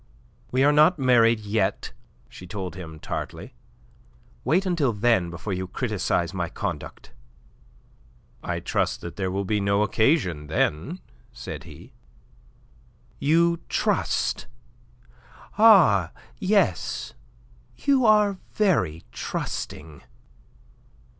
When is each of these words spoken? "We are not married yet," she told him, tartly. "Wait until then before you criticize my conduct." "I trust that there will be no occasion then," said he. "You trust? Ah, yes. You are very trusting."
"We 0.51 0.63
are 0.63 0.71
not 0.71 0.97
married 0.97 1.41
yet," 1.41 1.91
she 2.27 2.47
told 2.47 2.73
him, 2.73 2.97
tartly. 2.99 3.53
"Wait 4.43 4.65
until 4.65 4.93
then 4.93 5.29
before 5.29 5.53
you 5.53 5.67
criticize 5.67 6.33
my 6.33 6.49
conduct." 6.49 7.11
"I 8.43 8.61
trust 8.61 9.01
that 9.01 9.15
there 9.15 9.29
will 9.29 9.45
be 9.45 9.59
no 9.61 9.83
occasion 9.83 10.47
then," 10.47 11.01
said 11.31 11.65
he. 11.65 11.93
"You 13.19 13.59
trust? 13.69 14.47
Ah, 15.59 16.11
yes. 16.39 17.13
You 17.75 18.03
are 18.03 18.39
very 18.53 19.03
trusting." 19.11 20.01